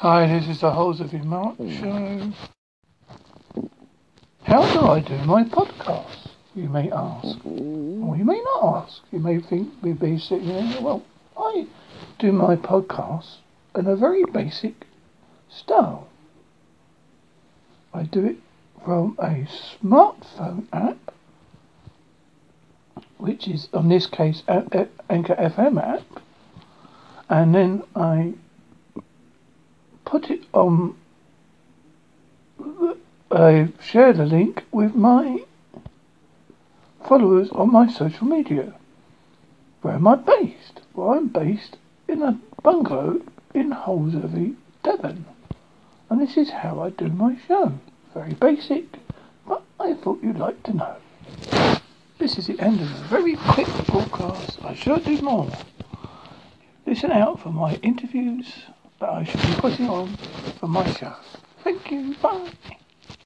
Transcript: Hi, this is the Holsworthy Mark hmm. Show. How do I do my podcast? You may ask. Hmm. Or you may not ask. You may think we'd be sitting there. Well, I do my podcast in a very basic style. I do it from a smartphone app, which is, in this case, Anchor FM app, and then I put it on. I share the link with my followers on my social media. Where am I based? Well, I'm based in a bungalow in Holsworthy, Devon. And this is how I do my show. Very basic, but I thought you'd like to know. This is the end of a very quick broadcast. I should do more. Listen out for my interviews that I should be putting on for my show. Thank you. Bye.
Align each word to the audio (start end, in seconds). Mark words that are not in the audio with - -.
Hi, 0.00 0.28
this 0.28 0.46
is 0.46 0.60
the 0.60 0.70
Holsworthy 0.70 1.24
Mark 1.24 1.56
hmm. 1.56 1.70
Show. 1.70 2.32
How 4.44 4.72
do 4.72 4.86
I 4.86 5.00
do 5.00 5.18
my 5.24 5.42
podcast? 5.42 6.28
You 6.54 6.68
may 6.68 6.88
ask. 6.92 7.36
Hmm. 7.38 8.04
Or 8.04 8.16
you 8.16 8.24
may 8.24 8.40
not 8.40 8.84
ask. 8.84 9.02
You 9.10 9.18
may 9.18 9.40
think 9.40 9.72
we'd 9.82 9.98
be 9.98 10.16
sitting 10.16 10.46
there. 10.46 10.80
Well, 10.80 11.02
I 11.36 11.66
do 12.20 12.30
my 12.30 12.54
podcast 12.54 13.38
in 13.74 13.88
a 13.88 13.96
very 13.96 14.22
basic 14.24 14.86
style. 15.50 16.06
I 17.92 18.04
do 18.04 18.24
it 18.24 18.36
from 18.84 19.16
a 19.18 19.48
smartphone 19.82 20.66
app, 20.72 21.12
which 23.16 23.48
is, 23.48 23.66
in 23.74 23.88
this 23.88 24.06
case, 24.06 24.44
Anchor 24.46 24.86
FM 25.10 25.82
app, 25.82 26.22
and 27.28 27.52
then 27.52 27.82
I 27.96 28.34
put 30.08 30.30
it 30.30 30.42
on. 30.54 30.96
I 33.30 33.68
share 33.78 34.14
the 34.14 34.24
link 34.24 34.64
with 34.72 34.94
my 34.94 35.44
followers 37.06 37.50
on 37.50 37.70
my 37.70 37.92
social 37.92 38.26
media. 38.26 38.72
Where 39.82 39.94
am 39.94 40.08
I 40.08 40.16
based? 40.16 40.80
Well, 40.94 41.10
I'm 41.10 41.28
based 41.28 41.76
in 42.08 42.22
a 42.22 42.40
bungalow 42.62 43.20
in 43.52 43.70
Holsworthy, 43.70 44.54
Devon. 44.82 45.26
And 46.08 46.22
this 46.22 46.38
is 46.38 46.50
how 46.50 46.80
I 46.80 46.88
do 46.88 47.08
my 47.08 47.36
show. 47.46 47.78
Very 48.14 48.32
basic, 48.32 48.86
but 49.46 49.62
I 49.78 49.92
thought 49.92 50.22
you'd 50.22 50.38
like 50.38 50.62
to 50.62 50.74
know. 50.74 50.96
This 52.18 52.38
is 52.38 52.46
the 52.46 52.58
end 52.58 52.80
of 52.80 52.90
a 52.90 53.04
very 53.08 53.36
quick 53.36 53.68
broadcast. 53.86 54.58
I 54.64 54.74
should 54.74 55.04
do 55.04 55.20
more. 55.20 55.50
Listen 56.86 57.12
out 57.12 57.40
for 57.40 57.50
my 57.50 57.74
interviews 57.82 58.64
that 59.00 59.08
I 59.10 59.24
should 59.24 59.40
be 59.42 59.54
putting 59.60 59.88
on 59.88 60.16
for 60.60 60.68
my 60.68 60.90
show. 60.92 61.14
Thank 61.62 61.90
you. 61.90 62.14
Bye. 62.22 62.50